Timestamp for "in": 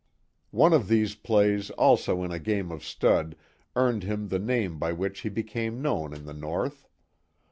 2.23-2.31, 6.11-6.25